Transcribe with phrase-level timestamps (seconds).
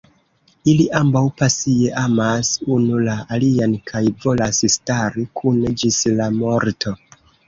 [0.71, 6.95] Ili ambaŭ pasie amas unu la alian kaj volas stari kune ĝis la morto.